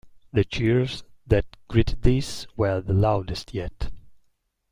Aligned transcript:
The 0.33 0.43
cheers 0.43 1.03
that 1.27 1.45
greeted 1.67 2.01
this 2.01 2.47
were 2.57 2.81
the 2.81 2.95
loudest 2.95 3.53
yet. 3.53 3.91